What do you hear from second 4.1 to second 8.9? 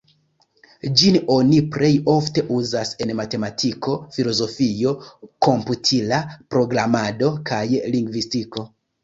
filozofio, komputila programado, kaj lingvistiko.